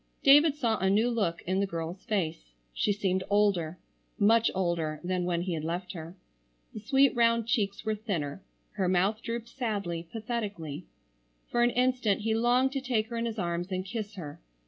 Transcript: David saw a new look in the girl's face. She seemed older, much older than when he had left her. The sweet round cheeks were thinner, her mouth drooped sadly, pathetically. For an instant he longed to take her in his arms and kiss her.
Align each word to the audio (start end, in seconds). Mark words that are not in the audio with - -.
David 0.23 0.55
saw 0.55 0.79
a 0.79 0.89
new 0.89 1.11
look 1.11 1.43
in 1.43 1.59
the 1.59 1.67
girl's 1.67 2.03
face. 2.05 2.55
She 2.73 2.91
seemed 2.91 3.23
older, 3.29 3.77
much 4.17 4.49
older 4.55 4.99
than 5.03 5.25
when 5.25 5.43
he 5.43 5.53
had 5.53 5.63
left 5.63 5.93
her. 5.93 6.15
The 6.73 6.79
sweet 6.79 7.15
round 7.15 7.45
cheeks 7.45 7.85
were 7.85 7.93
thinner, 7.93 8.41
her 8.71 8.89
mouth 8.89 9.21
drooped 9.21 9.49
sadly, 9.49 10.07
pathetically. 10.11 10.87
For 11.51 11.61
an 11.61 11.69
instant 11.69 12.21
he 12.21 12.33
longed 12.33 12.71
to 12.71 12.81
take 12.81 13.09
her 13.09 13.17
in 13.17 13.27
his 13.27 13.37
arms 13.37 13.71
and 13.71 13.85
kiss 13.85 14.15
her. 14.15 14.41